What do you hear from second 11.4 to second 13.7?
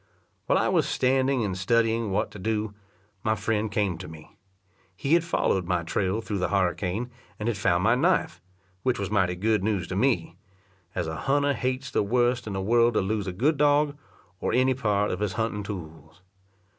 hates the worst in the world to lose a good